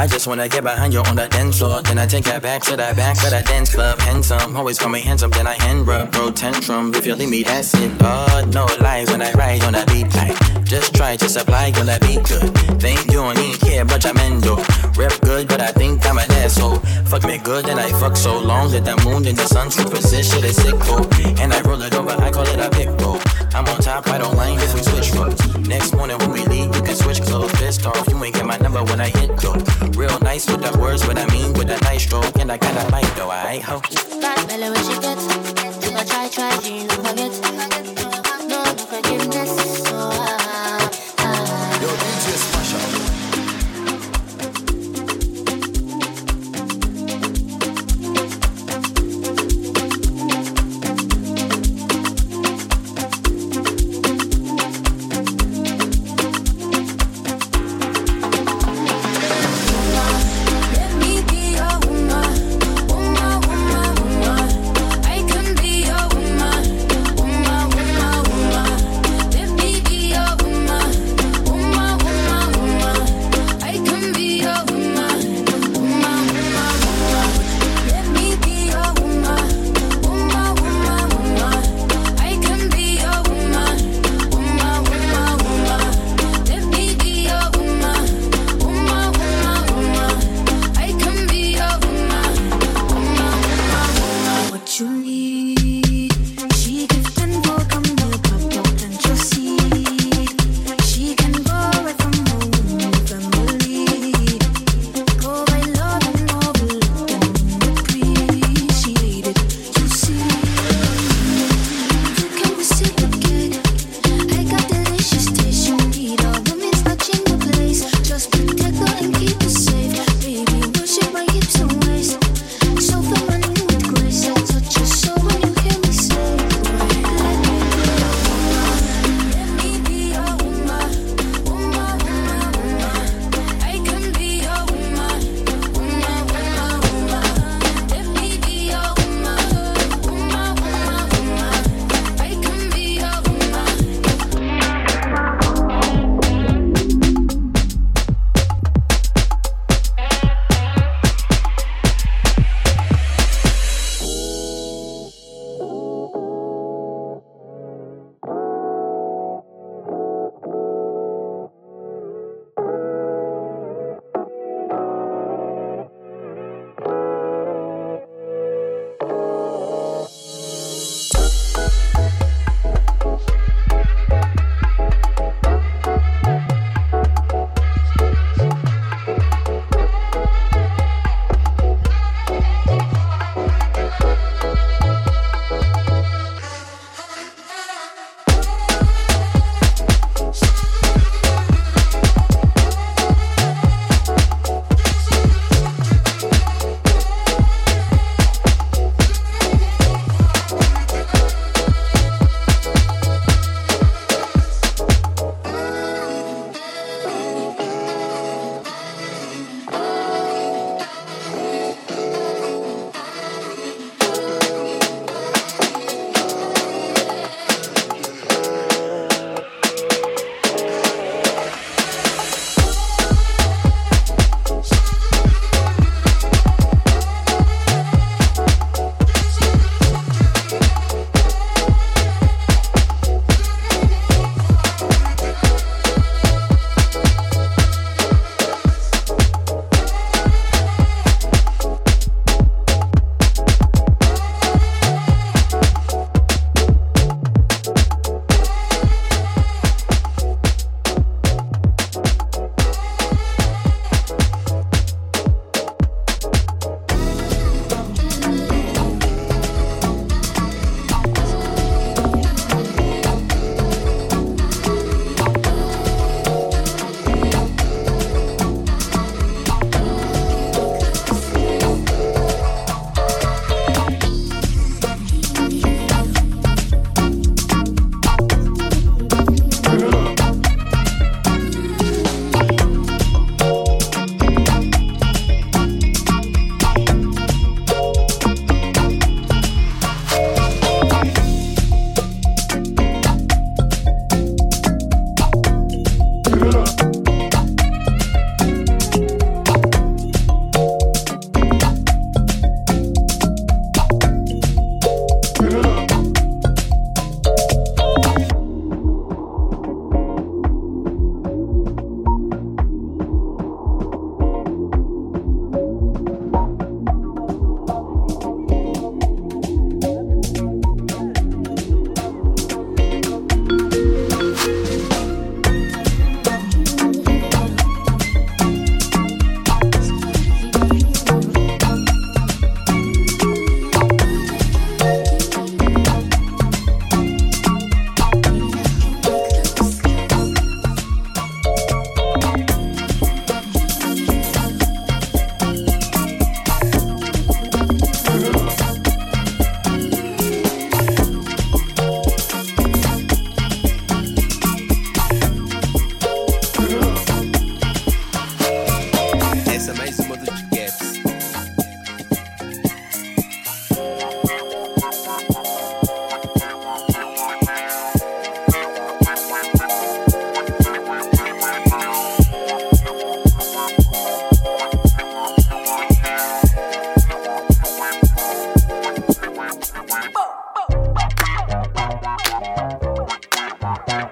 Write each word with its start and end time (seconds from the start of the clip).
I 0.00 0.06
just 0.06 0.26
wanna 0.26 0.48
get 0.48 0.64
behind 0.64 0.94
you 0.94 1.00
on 1.00 1.14
the 1.14 1.28
dance 1.28 1.58
floor. 1.58 1.82
Then 1.82 1.98
I 1.98 2.06
take 2.06 2.24
that 2.24 2.40
back 2.40 2.62
to 2.62 2.70
the 2.70 2.90
back 2.96 3.22
of 3.22 3.32
the 3.32 3.42
dance 3.46 3.74
club. 3.74 3.98
Handsome, 4.00 4.56
always 4.56 4.78
call 4.78 4.88
me 4.88 5.00
handsome. 5.00 5.30
Then 5.30 5.46
I 5.46 5.52
hand 5.62 5.86
rub, 5.86 6.10
throw 6.10 6.30
tantrum. 6.30 6.94
If 6.94 7.04
you 7.04 7.14
leave 7.14 7.28
me, 7.28 7.42
that's 7.42 7.74
it. 7.74 7.92
Oh, 8.00 8.48
no 8.50 8.64
lies 8.80 9.10
when 9.10 9.20
I 9.20 9.30
ride 9.32 9.62
on 9.62 9.74
the 9.74 9.84
beat. 9.92 10.08
Like, 10.14 10.64
just 10.64 10.94
try, 10.94 11.18
just 11.18 11.36
apply, 11.36 11.72
gonna 11.72 11.98
be 12.00 12.14
good. 12.14 12.48
Think 12.80 13.04
you 13.08 13.20
don't 13.20 13.38
even 13.38 13.60
care, 13.60 13.84
but 13.84 14.06
I'm 14.06 14.16
endo. 14.16 14.56
Rep 14.96 15.20
good, 15.20 15.48
but 15.48 15.60
I 15.60 15.70
think 15.70 16.06
I'm 16.06 16.16
an 16.16 16.32
asshole. 16.32 16.76
Fuck 17.04 17.24
me 17.24 17.36
good, 17.36 17.68
and 17.68 17.78
I 17.78 17.90
fuck 18.00 18.16
so 18.16 18.38
long 18.38 18.70
that 18.70 18.86
the 18.86 18.96
moon 19.04 19.26
and 19.26 19.36
the 19.36 19.46
sun 19.48 19.70
superposition 19.70 20.42
is 20.44 20.56
sick, 20.56 20.76
oh. 20.88 21.06
And 21.38 21.52
I 21.52 21.60
roll 21.60 21.82
it 21.82 21.94
over, 21.94 22.12
I 22.12 22.30
call 22.30 22.46
it 22.48 22.58
a 22.58 22.70
pick 22.70 22.88
roll. 23.02 23.20
I'm 23.52 23.66
on 23.66 23.80
top, 23.80 24.06
I 24.08 24.18
don't 24.18 24.36
mind 24.36 24.60
if 24.62 24.74
we 24.74 24.82
switch 24.82 25.12
roles. 25.14 25.56
Next 25.66 25.94
morning 25.94 26.18
when 26.18 26.30
we 26.30 26.44
leave, 26.44 26.74
you 26.74 26.82
can 26.82 26.94
switch 26.94 27.20
clothes. 27.22 27.52
Pissed 27.52 27.84
off, 27.86 28.08
you 28.08 28.22
ain't 28.22 28.34
get 28.34 28.46
my 28.46 28.56
number 28.58 28.82
when 28.84 29.00
I 29.00 29.08
hit 29.08 29.30
go. 29.40 29.52
Real 29.98 30.18
nice 30.20 30.48
with 30.50 30.62
the 30.62 30.76
words, 30.78 31.06
what 31.06 31.18
I 31.18 31.26
mean 31.32 31.52
with 31.54 31.70
a 31.70 31.78
nice 31.82 32.04
stroke. 32.04 32.38
And 32.38 32.50
I 32.52 32.56
got 32.58 32.74
a 32.76 32.90
mic 32.94 33.12
though, 33.16 33.30
I 33.30 33.54
ain't 33.54 33.64
ho. 33.64 33.80
Bad 34.20 34.46
belly 34.48 34.70
where 34.70 34.84
she 34.84 35.00
get. 35.00 35.18
You 35.82 35.90
go 35.90 36.04
try, 36.04 36.28
try, 36.28 36.58
she 36.60 36.84
no 36.84 36.94
forget. 36.94 37.32
No, 38.48 38.62
no 38.62 38.84
forgiveness. 38.86 39.69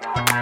Bye. 0.00 0.37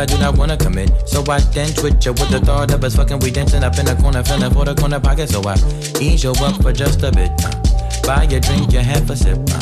I 0.00 0.06
do 0.06 0.16
not 0.18 0.38
wanna 0.38 0.56
commit. 0.56 0.90
So 1.06 1.22
I 1.28 1.40
dance 1.52 1.82
with 1.82 2.02
you 2.06 2.12
with 2.12 2.30
the 2.30 2.40
thought 2.40 2.72
of 2.72 2.82
us 2.82 2.96
fucking. 2.96 3.18
We 3.18 3.30
dancing 3.30 3.62
up 3.62 3.78
in 3.78 3.84
the 3.84 3.94
corner, 3.96 4.24
feeling 4.24 4.50
for 4.50 4.64
the 4.64 4.74
corner 4.74 4.98
pocket. 4.98 5.28
So 5.28 5.42
I 5.44 5.56
ease 6.00 6.24
you 6.24 6.32
up 6.40 6.62
for 6.62 6.72
just 6.72 7.02
a 7.02 7.12
bit. 7.12 7.30
Uh, 7.44 7.52
buy 8.02 8.24
a 8.24 8.40
drink, 8.40 8.72
you 8.72 8.78
have 8.78 9.10
a 9.10 9.14
sip. 9.14 9.36
Uh, 9.52 9.60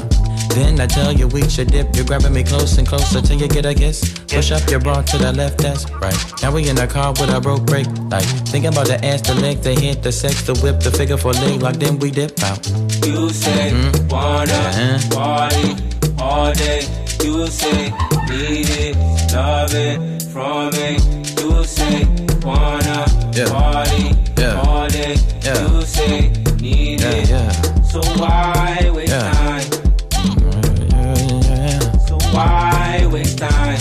then 0.54 0.80
I 0.80 0.86
tell 0.86 1.12
you 1.12 1.26
we 1.26 1.48
should 1.48 1.72
dip. 1.72 1.96
You're 1.96 2.04
grabbing 2.04 2.32
me 2.32 2.44
close 2.44 2.78
and 2.78 2.86
closer 2.86 3.20
till 3.20 3.36
you 3.36 3.48
get 3.48 3.66
a 3.66 3.74
kiss. 3.74 4.14
Push 4.28 4.52
up 4.52 4.70
your 4.70 4.78
bra 4.78 5.02
to 5.02 5.18
the 5.18 5.32
left, 5.32 5.58
that's 5.58 5.90
right. 5.90 6.14
Now 6.40 6.52
we 6.52 6.68
in 6.68 6.76
the 6.76 6.86
car 6.86 7.10
with 7.18 7.34
a 7.34 7.40
broke 7.40 7.66
brake 7.66 7.88
Like 8.10 8.22
thinking 8.46 8.70
about 8.70 8.86
the 8.86 9.04
ass, 9.04 9.22
the 9.22 9.34
leg, 9.34 9.62
the 9.62 9.74
hit, 9.74 10.04
the 10.04 10.12
sex, 10.12 10.42
the 10.42 10.54
whip, 10.62 10.78
the 10.78 10.92
figure 10.92 11.16
for 11.16 11.32
leg. 11.32 11.62
Like 11.62 11.80
then 11.80 11.98
we 11.98 12.12
dip 12.12 12.40
out. 12.44 12.64
You 13.04 13.30
say 13.30 13.72
mm-hmm. 13.72 14.06
wanna 14.06 14.52
uh-huh. 14.52 14.98
party 15.10 15.74
all 16.22 16.52
day. 16.54 17.07
You 17.22 17.46
say 17.48 17.90
need 18.28 18.70
it, 18.70 18.96
love 19.32 19.74
it 19.74 20.22
from 20.32 20.70
me 20.72 21.18
you 21.48 21.64
say 21.64 22.04
wanna 22.42 23.06
yeah. 23.34 23.46
party 23.46 24.10
yeah. 24.36 24.60
all 24.60 24.88
day. 24.88 25.16
Yeah. 25.42 25.72
You 25.72 25.82
say 25.82 26.30
need 26.60 27.00
yeah, 27.00 27.10
it. 27.10 27.28
Yeah. 27.28 27.50
So 27.82 28.00
why 28.20 28.90
waste 28.94 29.12
yeah. 29.12 29.32
time? 29.32 29.62
So 32.06 32.18
why 32.34 33.08
waste 33.10 33.38
time? 33.38 33.78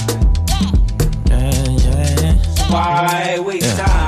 So 2.55 2.63
why 2.73 3.39
waste 3.39 3.77
time? 3.77 4.06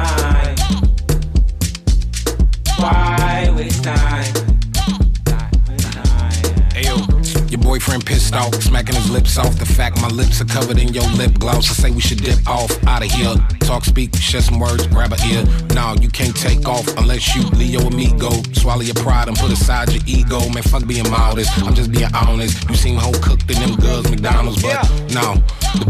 Boyfriend 7.79 8.05
pissed 8.05 8.36
off, 8.36 8.53
smacking 8.62 8.95
his 8.95 9.09
lips 9.09 9.38
off. 9.38 9.57
The 9.57 9.65
fact 9.65 10.01
my 10.01 10.09
lips 10.09 10.41
are 10.41 10.45
covered 10.45 10.79
in 10.79 10.89
your 10.89 11.07
lip 11.15 11.39
gloss. 11.39 11.69
I 11.69 11.74
say 11.74 11.91
we 11.91 12.01
should 12.01 12.21
dip 12.21 12.45
off 12.45 12.71
out 12.86 13.05
of 13.05 13.12
here. 13.12 13.36
Talk, 13.62 13.86
speak, 13.86 14.13
share 14.17 14.41
some 14.41 14.59
words, 14.59 14.86
grab 14.88 15.13
a 15.13 15.17
ear. 15.27 15.45
Nah, 15.74 15.95
you 16.01 16.09
can't 16.09 16.36
take 16.36 16.67
off 16.67 16.86
unless 16.98 17.36
you 17.36 17.43
Leo 17.55 17.88
amigo. 17.88 18.29
Swallow 18.53 18.81
your 18.81 18.95
pride 18.95 19.29
and 19.29 19.38
put 19.38 19.51
aside 19.51 19.93
your 19.93 20.03
ego. 20.05 20.39
Man, 20.50 20.63
fuck 20.63 20.86
being 20.88 21.09
modest. 21.09 21.57
I'm 21.63 21.74
just 21.74 21.91
being 21.91 22.13
honest. 22.13 22.69
You 22.69 22.75
seem 22.75 22.98
whole 22.98 23.13
cooked 23.13 23.50
in 23.50 23.59
them 23.59 23.75
girls, 23.77 24.09
McDonald's, 24.09 24.62
but 24.62 24.83
no. 25.13 25.41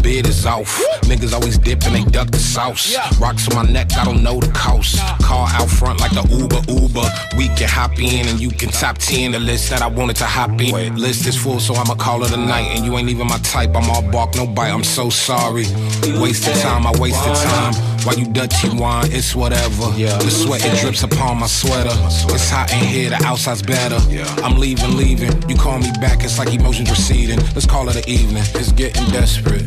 Bid 0.02 0.26
is 0.26 0.46
off. 0.46 0.80
Niggas 1.02 1.32
always 1.32 1.58
dip 1.58 1.84
and 1.84 1.94
they 1.94 2.04
duck 2.10 2.30
the 2.30 2.38
sauce. 2.38 2.96
Rocks 3.18 3.48
on 3.48 3.54
my 3.66 3.72
neck, 3.72 3.92
I 3.96 4.04
don't 4.04 4.22
know 4.22 4.40
the 4.40 4.50
cost. 4.52 4.98
Car 5.22 5.48
out 5.50 5.68
front 5.68 6.00
like 6.00 6.12
the 6.12 6.22
Uber 6.30 6.62
Uber. 6.72 7.08
We 7.36 7.48
can 7.56 7.68
hop 7.68 7.98
in 7.98 8.28
and 8.28 8.40
you 8.40 8.50
can 8.50 8.70
top 8.70 8.98
10 8.98 9.32
the 9.32 9.40
list 9.40 9.70
that 9.70 9.82
I 9.82 9.86
wanted 9.88 10.16
to 10.16 10.24
hop 10.24 10.60
in. 10.60 10.96
List 10.96 11.26
is 11.26 11.36
full, 11.36 11.60
so 11.60 11.74
I'ma 11.74 11.94
call 11.94 12.24
it 12.24 12.32
a 12.32 12.36
night. 12.36 12.68
And 12.76 12.84
you 12.84 12.96
ain't 12.96 13.08
even 13.08 13.26
my 13.26 13.38
type. 13.38 13.74
I'm 13.74 13.90
all 13.90 14.02
bark, 14.10 14.34
no 14.36 14.46
bite. 14.46 14.70
I'm 14.70 14.84
so 14.84 15.10
sorry. 15.10 15.64
Wasted 16.20 16.56
time, 16.56 16.86
I 16.86 16.92
wasted 16.98 17.34
time. 17.34 17.74
Why 18.04 18.14
you 18.14 18.26
dirty 18.32 18.70
wine, 18.78 19.12
it's 19.12 19.34
whatever. 19.34 19.90
The 19.90 20.30
sweat 20.30 20.64
it 20.64 20.80
drips 20.80 21.02
upon 21.02 21.40
my 21.40 21.46
sweater. 21.46 21.90
It's 22.32 22.48
hot 22.48 22.72
in 22.72 22.84
here, 22.84 23.10
the 23.10 23.22
outside's 23.24 23.62
better. 23.62 23.98
I'm 24.42 24.58
leaving, 24.58 24.96
leaving. 24.96 25.48
You 25.48 25.56
call 25.56 25.78
me 25.78 25.90
back, 26.00 26.24
it's 26.24 26.38
like 26.38 26.52
emotions 26.54 26.88
receding. 26.90 27.38
Let's 27.54 27.66
call 27.66 27.88
it 27.88 27.96
an 27.96 28.08
evening. 28.08 28.44
It's 28.54 28.72
getting 28.72 29.04
desperate. 29.10 29.64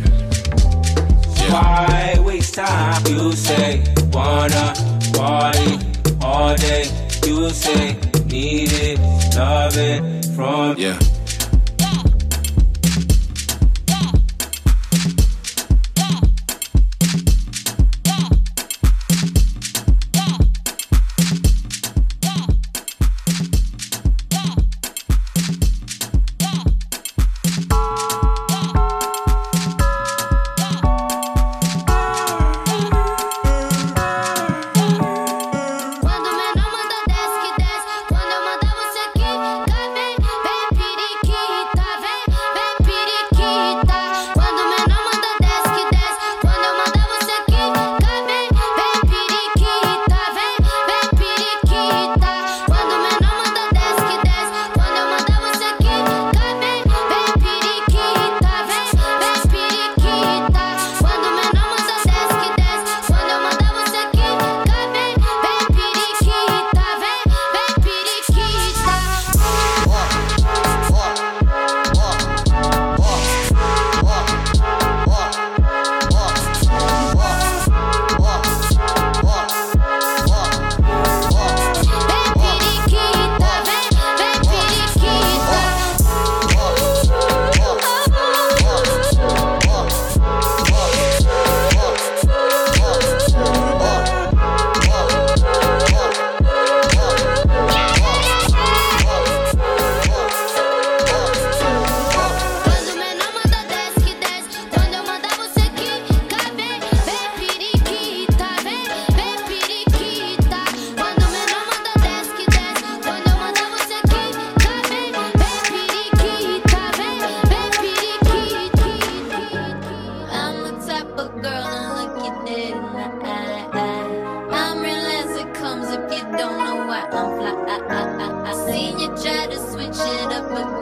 Why 1.53 2.15
waste 2.25 2.55
time? 2.55 3.05
You 3.05 3.31
say 3.33 3.83
wanna 4.12 4.74
party 5.13 5.77
all 6.19 6.55
day. 6.55 6.86
You 7.27 7.51
say 7.51 7.93
need 8.25 8.72
it, 8.72 9.00
love 9.38 9.77
it 9.77 10.25
from 10.36 10.79
yeah. 10.79 10.98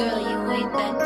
Seen 0.01 0.21
you 0.29 0.69
try 0.71 0.91
to 0.93 1.00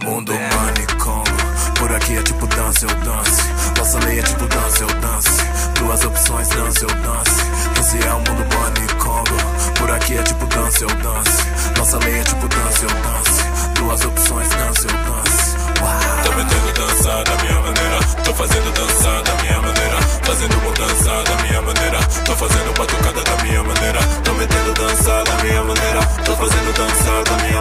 Mundo 0.00 0.32
manicômio. 0.32 1.36
Por 1.78 1.92
aqui 1.92 2.16
é 2.16 2.22
tipo 2.22 2.46
dança, 2.46 2.86
eu 2.86 2.94
dance. 3.04 3.42
Nossa 3.76 3.98
lei 4.06 4.20
é 4.20 4.22
tipo 4.22 4.46
dança, 4.46 4.84
eu 4.84 4.86
dance. 4.88 5.42
Duas 5.78 6.04
opções, 6.04 6.48
dança, 6.48 6.80
eu 6.80 6.88
dance. 6.88 7.42
Esse 7.78 8.08
é 8.08 8.10
o 8.10 8.18
mundo 8.18 8.46
manicongo. 8.56 9.36
Por 9.78 9.90
aqui 9.90 10.16
é 10.16 10.22
tipo 10.22 10.46
dança, 10.46 10.84
eu 10.84 10.88
dance. 10.88 11.44
Nossa 11.76 11.98
lei 11.98 12.20
é 12.20 12.22
tipo 12.24 12.48
dança, 12.48 12.84
eu 12.84 12.88
dance. 12.88 13.72
Duas 13.74 14.04
opções, 14.06 14.48
dança, 14.48 14.86
eu 14.88 15.12
dance. 15.12 15.56
Uau. 15.82 16.22
Tô 16.24 16.32
metendo 16.32 16.72
dança 16.72 17.24
da 17.24 17.42
minha 17.42 17.60
maneira. 17.60 17.98
Tô 18.24 18.34
fazendo 18.34 18.72
dança 18.72 19.22
da 19.22 19.42
minha 19.42 19.60
maneira. 19.60 19.96
Fazendo 20.24 20.56
mudança 20.62 21.22
da 21.22 21.42
minha 21.42 21.60
maneira. 21.60 21.98
Tô 22.24 22.34
fazendo 22.34 22.78
batucada 22.78 23.22
da 23.22 23.44
minha 23.44 23.62
maneira. 23.62 23.98
Tô 24.24 24.32
metendo 24.32 24.72
dança 24.72 25.22
da 25.22 25.44
minha 25.44 25.62
maneira. 25.62 26.00
Tô 26.24 26.34
fazendo 26.34 26.72
dança 26.72 27.30
da 27.30 27.44
minha. 27.44 27.51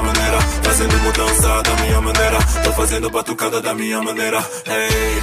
Fazendo 0.81 0.99
mudança 1.03 1.61
da 1.61 1.75
minha 1.83 2.01
maneira. 2.01 2.37
Tô 2.63 2.73
fazendo 2.73 3.09
batucada 3.11 3.61
da 3.61 3.71
minha 3.75 4.01
maneira. 4.01 4.39
Hey. 4.65 5.21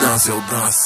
dance, 0.00 0.28
eu 0.28 0.40
dance. 0.40 0.85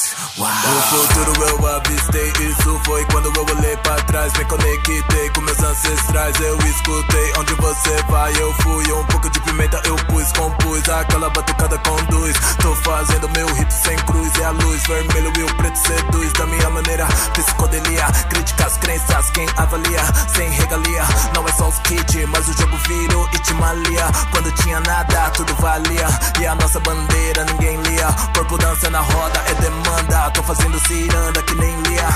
O 0.71 0.81
futuro 0.83 1.49
eu 1.49 1.75
avistei, 1.75 2.31
isso 2.47 2.81
foi 2.85 3.03
quando 3.11 3.25
eu 3.35 3.45
olhei 3.57 3.75
pra 3.77 3.95
trás. 4.03 4.31
Me 4.33 4.45
conectei 4.45 5.29
com 5.31 5.41
meus 5.41 5.59
ancestrais, 5.59 6.39
eu 6.39 6.57
escutei. 6.59 7.33
Onde 7.37 7.53
você 7.55 8.01
vai, 8.07 8.31
eu 8.39 8.53
fui. 8.61 8.93
Um 8.93 9.05
pouco 9.07 9.29
de 9.29 9.39
pimenta 9.41 9.81
eu 9.83 9.97
pus, 10.05 10.31
compus. 10.31 10.87
Aquela 10.87 11.29
batucada 11.29 11.77
conduz. 11.79 12.37
Tô 12.61 12.73
fazendo 12.77 13.27
meu 13.35 13.53
rito 13.53 13.73
sem 13.73 13.97
cruz. 13.97 14.31
E 14.37 14.43
a 14.45 14.51
luz 14.51 14.81
vermelho 14.87 15.33
e 15.37 15.43
o 15.43 15.55
preto 15.55 15.75
seduz. 15.75 16.31
Da 16.33 16.45
minha 16.45 16.69
maneira, 16.69 17.05
psicodelia. 17.33 18.05
Crítica 18.29 18.65
as 18.65 18.77
crenças, 18.77 19.29
quem 19.31 19.47
avalia. 19.57 20.03
Sem 20.33 20.49
regalia, 20.51 21.03
não 21.35 21.45
é 21.47 21.51
só 21.51 21.67
os 21.67 21.79
kits, 21.79 22.25
mas 22.29 22.47
o 22.47 22.53
jogo 22.53 22.77
virou 22.87 23.27
e 23.33 23.39
te 23.39 23.53
malia. 23.55 24.05
Quando 24.31 24.49
tinha 24.53 24.79
nada, 24.79 25.29
tudo 25.31 25.53
valia. 25.55 26.07
E 26.39 26.47
a 26.47 26.55
nossa 26.55 26.79
bandeira 26.79 27.43
ninguém 27.43 27.75
lia. 27.81 28.07
Corpo 28.33 28.57
dança 28.57 28.89
na 28.89 29.01
roda, 29.01 29.43
é 29.47 29.53
demanda. 29.55 30.31
Tô 30.31 30.41
fazendo 30.43 30.60
ciranda 30.87 31.41
que 31.43 31.55
nem 31.55 31.81
lia. 31.81 32.07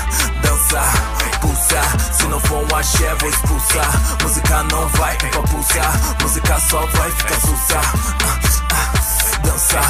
Dança, 0.42 0.82
pulsa. 1.40 1.80
Se 2.12 2.26
não 2.26 2.40
for 2.40 2.66
um 2.70 2.76
axé, 2.76 3.14
vou 3.20 3.28
expulsar. 3.28 3.90
Música 4.22 4.62
não 4.64 4.88
vai 4.88 5.16
pra 5.16 5.42
pulsar. 5.42 5.92
Música 6.22 6.60
só 6.60 6.86
vai 6.86 7.10
ficar 7.10 7.40
sussa. 7.40 7.80
Dança, 9.42 9.80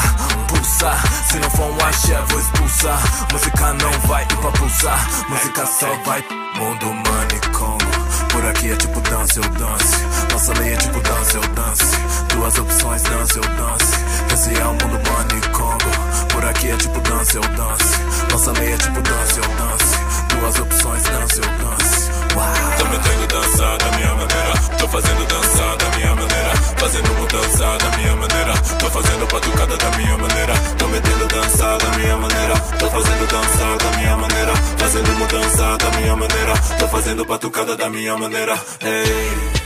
pulsa. 0.48 0.92
Se 1.28 1.38
não 1.38 1.50
for 1.50 1.70
um 1.70 1.86
axé, 1.86 2.22
vou 2.28 2.40
expulsar. 2.40 3.00
Música 3.32 3.72
não 3.74 3.92
vai 4.08 4.26
pra 4.26 4.50
pulsar. 4.52 5.08
Música 5.28 5.66
só 5.66 5.94
vai. 6.04 6.24
Mundo 6.56 6.86
manicongo. 7.10 8.05
Por 8.36 8.44
aqui 8.44 8.70
é 8.70 8.76
tipo 8.76 9.00
dança, 9.00 9.40
eu 9.40 9.48
dance. 9.48 9.96
Nossa 10.30 10.52
lei 10.60 10.74
é 10.74 10.76
tipo 10.76 11.00
dança, 11.00 11.38
eu 11.38 11.42
dance. 11.54 11.96
Duas 12.34 12.58
opções, 12.58 13.02
dança, 13.02 13.38
eu 13.38 13.42
dance. 13.42 13.96
Esse 14.30 14.60
é 14.60 14.64
o 14.66 14.72
mundo 14.72 15.00
manicongo. 15.10 16.28
Por 16.30 16.44
aqui 16.44 16.68
é 16.68 16.76
tipo 16.76 17.00
dança, 17.00 17.38
eu 17.38 17.40
dance. 17.40 17.98
Nossa 18.30 18.52
lei 18.52 18.74
é 18.74 18.76
tipo 18.76 19.00
dança, 19.00 19.40
eu 19.40 19.48
dance. 19.56 19.96
Duas 20.38 20.58
opções, 20.58 21.02
dança, 21.04 21.36
eu 21.36 21.50
dance. 21.64 21.85
Uau. 22.36 22.78
Tô 22.78 22.84
metendo 22.84 23.26
dança 23.28 23.78
da 23.78 23.96
minha 23.96 24.14
maneira. 24.14 24.52
Tô 24.78 24.88
fazendo 24.88 25.26
dança 25.26 25.76
da 25.78 25.96
minha 25.96 26.14
maneira. 26.14 26.50
Fazendo 26.76 27.14
mudança 27.14 27.78
da 27.78 27.96
minha 27.96 28.16
maneira. 28.16 28.52
Tô 28.78 28.90
fazendo 28.90 29.26
batucada 29.26 29.76
da 29.76 29.90
minha 29.96 30.18
maneira. 30.18 30.54
Tô 30.78 30.88
metendo 30.88 31.26
dança 31.28 31.78
da 31.78 31.98
minha 31.98 32.16
maneira. 32.16 32.54
Tô 32.78 32.90
fazendo 32.90 33.26
dança 33.26 33.84
da 33.84 33.96
minha 33.96 34.16
maneira. 34.16 34.52
Fazendo 34.78 35.12
mudança 35.18 35.76
da 35.78 35.90
minha 35.98 36.16
maneira. 36.16 36.52
Tô 36.78 36.88
fazendo 36.88 37.24
batucada 37.24 37.76
da 37.76 37.88
minha 37.88 38.16
maneira. 38.16 38.54
Hey. 38.82 39.65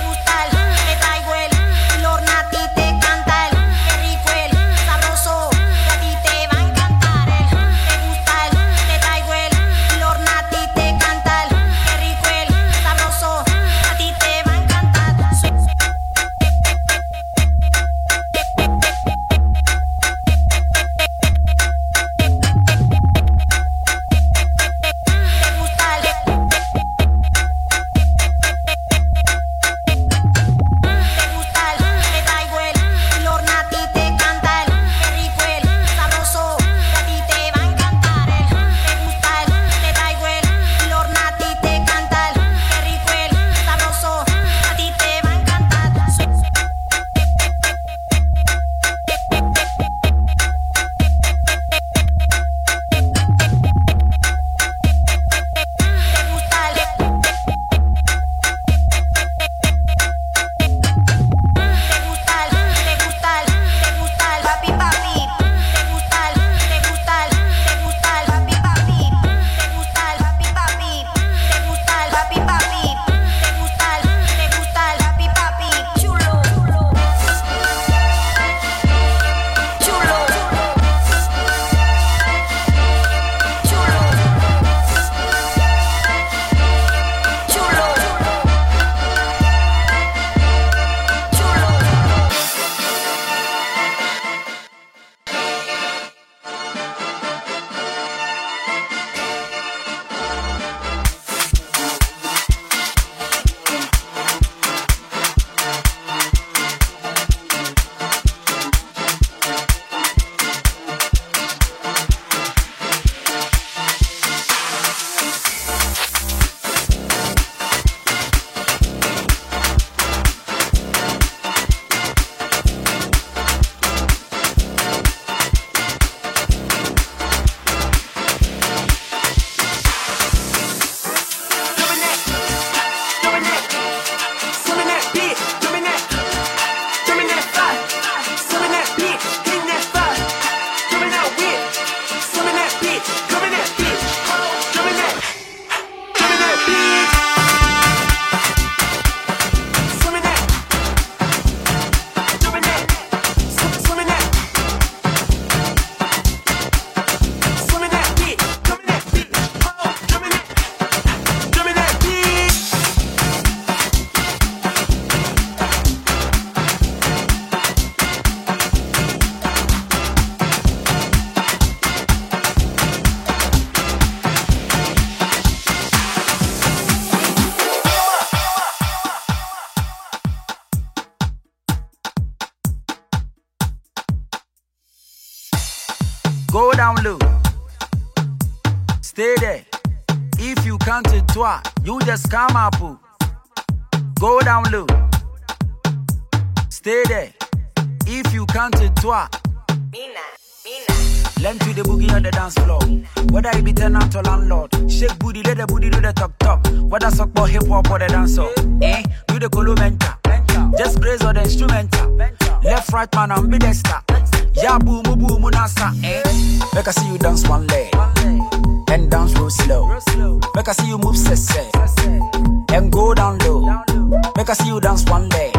I 224.51 224.53
see 224.53 224.67
you 224.67 224.81
dance 224.81 225.05
one 225.05 225.29
leg. 225.29 225.55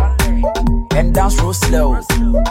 And 0.94 1.14
dance 1.14 1.40
real 1.40 1.55
slow. 1.55 1.94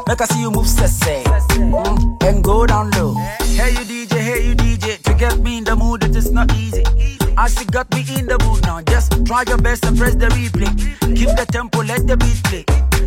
Make 0.08 0.21
I 0.21 0.25
see 0.25 0.41
you 0.41 0.49
move 0.49 0.67
sese. 0.67 1.23
Mm, 1.54 2.23
and 2.23 2.43
go 2.43 2.65
down 2.65 2.89
low. 2.91 3.13
Hey 3.13 3.69
you 3.69 3.86
DJ, 3.86 4.17
hey 4.17 4.47
you 4.47 4.56
DJ. 4.56 4.99
To 5.04 5.13
get 5.13 5.38
me 5.38 5.60
in 5.60 5.65
the 5.65 5.75
mood, 5.75 6.04
it 6.04 6.15
is 6.15 6.32
not 6.32 6.51
easy. 6.56 6.84
As 7.38 7.60
you 7.60 7.67
got 7.67 7.93
me 7.93 7.99
in 8.17 8.25
the 8.25 8.39
mood 8.43 8.63
now, 8.63 8.82
just 8.82 9.23
try 9.23 9.43
your 9.47 9.60
best 9.60 9.86
and 9.86 9.95
press 9.95 10.15
the 10.15 10.30
replay. 10.30 10.73
Keep 11.15 11.30
the 11.38 11.45
tempo, 11.45 11.84
let 11.84 12.08
the 12.08 12.17
beat 12.17 12.43
play. 12.45 12.65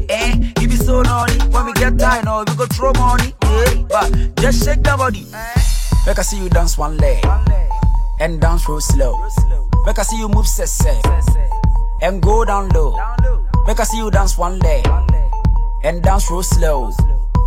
Eh, 0.09 0.53
you 0.61 0.69
be 0.69 0.77
so 0.77 1.03
naughty. 1.03 1.37
When 1.49 1.67
we 1.67 1.73
get 1.73 1.99
tired, 1.99 2.27
now 2.27 2.45
we 2.45 2.55
go 2.55 2.67
throw 2.67 2.93
money. 2.93 3.35
Yeah, 3.43 3.83
but 3.89 4.37
just 4.37 4.65
shake 4.65 4.85
the 4.85 4.95
body. 4.97 5.27
Make 6.07 6.21
I 6.21 6.23
see 6.23 6.39
you 6.39 6.49
dance 6.51 6.79
one 6.79 6.99
leg 6.99 7.27
and 8.21 8.41
dance 8.41 8.69
real 8.69 8.81
slow. 8.81 9.19
Make 9.87 9.99
I 9.99 10.03
see 10.03 10.19
you 10.19 10.29
move 10.29 10.47
sese 10.47 11.03
and 12.05 12.21
go 12.21 12.45
down 12.45 12.69
low. 12.69 12.93
Make 13.67 13.81
I 13.81 13.85
see 13.85 13.97
you 13.97 14.11
dance 14.11 14.37
one 14.37 14.59
leg 14.59 14.87
and 15.83 16.03
dance 16.03 16.31
real 16.31 16.43
slow. 16.43 16.91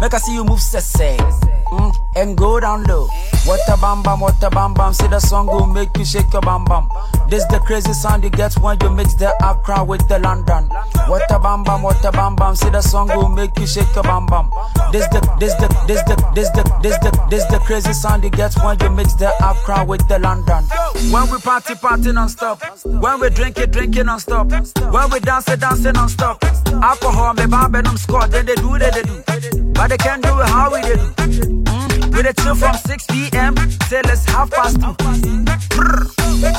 Make 0.02 0.16
I 0.16 0.18
see 0.18 0.34
you 0.34 0.44
move 0.44 0.60
sese 0.60 1.57
mm, 1.72 1.96
and 2.16 2.38
go 2.38 2.60
down 2.60 2.84
low. 2.86 3.08
What 3.46 3.62
a 3.70 3.78
bam 3.78 4.04
bam, 4.04 4.20
what 4.20 4.42
a 4.44 4.50
bam 4.50 4.74
bam. 4.74 4.94
See 4.94 5.08
the 5.08 5.20
song 5.20 5.48
will 5.48 5.66
make 5.66 5.96
you 5.98 6.06
shake 6.06 6.32
your 6.34 6.42
bam 6.42 6.66
bam. 6.66 6.90
This 7.30 7.46
the 7.46 7.60
crazy 7.60 7.94
sound 7.94 8.24
you 8.24 8.30
get 8.30 8.54
when 8.60 8.78
you 8.82 8.90
mix 8.90 9.14
the 9.14 9.32
Accra 9.44 9.84
with 9.84 10.08
the 10.08 10.20
London. 10.20 10.70
What 11.08 11.30
a 11.32 11.40
bam 11.40 11.64
bam, 11.64 11.82
what 11.82 12.04
a 12.04 12.12
bam 12.12 12.36
bam. 12.36 12.56
See 12.56 12.70
the 12.70 12.82
song 12.82 13.08
will 13.16 13.30
make 13.30 13.58
you 13.58 13.68
shake 13.68 13.94
your 13.96 14.04
bam 14.04 14.26
bam. 14.26 14.50
This 14.92 15.08
the 15.08 15.20
this 15.40 15.54
the 15.56 15.68
this 15.88 16.02
the 16.04 16.16
this 16.36 16.50
the 16.52 16.64
this 16.82 16.98
the 17.00 17.12
this 17.30 17.46
the 17.46 17.60
crazy 17.60 17.94
sound 17.94 18.24
you 18.24 18.30
get 18.30 18.54
when 18.64 18.78
you 18.80 18.90
mix 18.90 19.14
the 19.14 19.32
Accra 19.44 19.86
with 19.86 20.08
the 20.08 20.20
London. 20.20 20.64
When 21.12 21.30
we 21.32 21.38
party 21.40 21.76
party 21.76 22.12
non 22.12 22.30
stop. 22.30 22.62
When 22.86 23.20
we 23.20 23.30
drink 23.30 23.58
it 23.58 23.72
drinking 23.72 24.06
non 24.06 24.20
stop. 24.20 24.52
When 24.52 25.10
we 25.10 25.20
dance 25.20 25.48
it 25.50 25.60
dancing 25.60 25.94
non 25.94 26.10
stop. 26.10 26.44
Alcohol 26.82 27.34
me 27.34 27.46
bambe 27.46 27.84
them 27.84 27.98
squad 27.98 28.32
then 28.32 28.46
they 28.46 28.56
do 28.56 28.78
they, 28.78 28.92
they 28.92 29.04
do. 29.04 29.67
But 29.78 29.90
they 29.90 29.98
can't 29.98 30.24
do 30.24 30.40
it 30.40 30.50
how 30.50 30.74
we 30.74 30.82
did. 30.82 30.98
Mm. 30.98 32.16
We 32.16 32.24
the 32.24 32.34
chill 32.42 32.56
from 32.56 32.76
6 32.76 33.06
p.m. 33.08 33.56
Say 33.88 34.02
let's 34.04 34.26
half 34.26 34.50
past 34.50 34.82
two. 34.82 34.96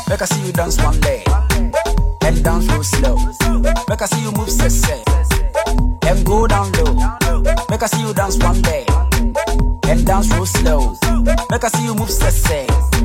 Make 0.09 0.23
I 0.23 0.25
see 0.25 0.47
you 0.47 0.53
dance 0.53 0.81
one 0.81 1.01
leg 1.01 1.27
and 2.23 2.45
dance 2.45 2.67
real 2.71 2.85
slow. 2.85 3.17
Make 3.89 4.03
I 4.03 4.07
see 4.07 4.23
you 4.23 4.33
move 4.33 4.51
sese 4.51 4.89
and 6.07 6.25
go 6.25 6.47
down 6.47 6.71
low. 6.73 6.95
Make 7.69 7.83
I 7.83 7.87
see 7.87 8.03
you 8.03 8.15
dance 8.15 8.37
one 8.39 8.63
leg 8.63 8.89
and 9.89 10.07
dance 10.07 10.33
real 10.33 10.47
slow. 10.47 10.97
Make 11.51 11.65
I 11.65 11.69
see 11.69 11.85
you 11.85 11.95
move 11.95 12.11
sese 12.11 12.98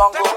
bam, 0.00 0.12
see 0.12 0.29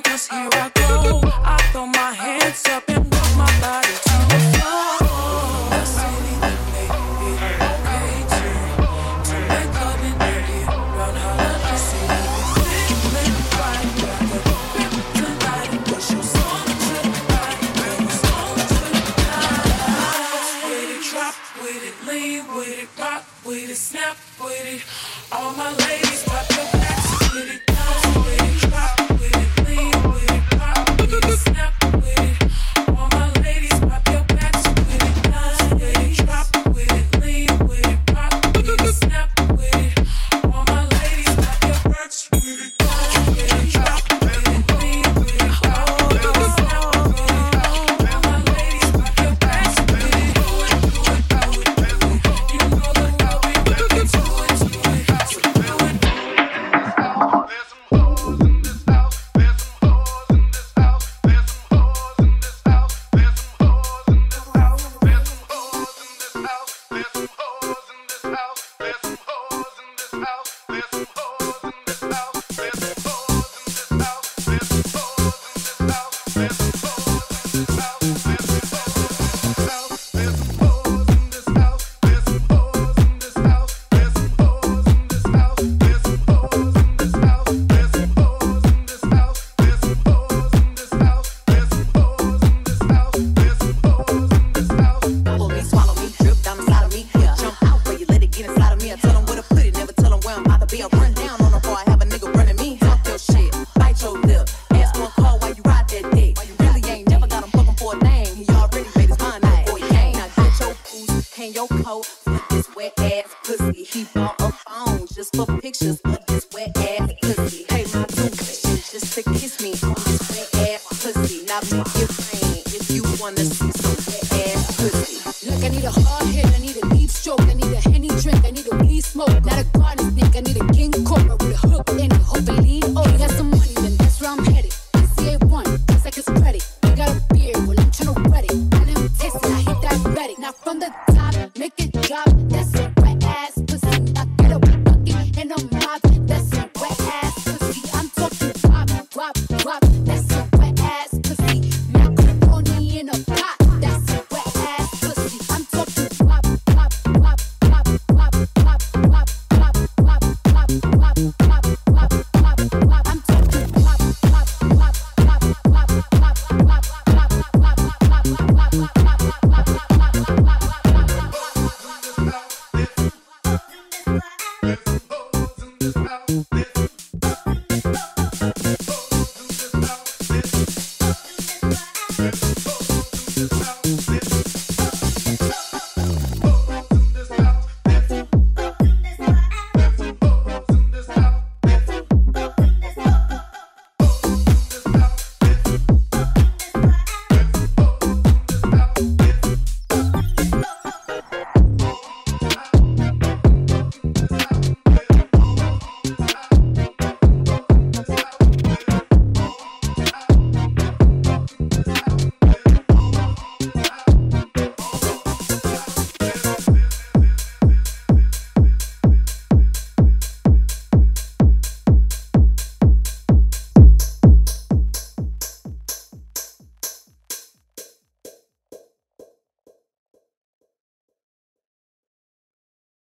cause 0.00 0.28
here 0.28 0.48
I 0.52 0.70
go. 0.74 1.20
I 1.24 1.56
throw 1.72 1.86
my 1.86 2.12
hands 2.12 2.64
up 2.70 2.84
and 2.88 3.04
move 3.04 3.36
my 3.36 3.50
body 3.60 3.88
to 3.88 4.16
the 4.30 4.45